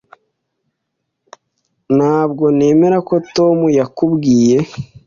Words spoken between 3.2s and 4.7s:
Tom yakubwiye.